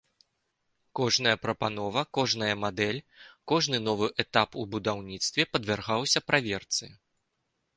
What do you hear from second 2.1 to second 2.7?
кожная